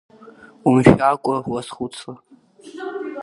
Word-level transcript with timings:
Умшәакәа 0.67 1.35
уазхәыцла! 1.51 2.13